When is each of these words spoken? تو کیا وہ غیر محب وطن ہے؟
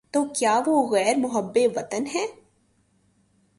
تو 0.11 0.23
کیا 0.25 0.61
وہ 0.67 0.89
غیر 0.91 1.15
محب 1.17 1.57
وطن 1.75 2.03
ہے؟ 2.15 2.25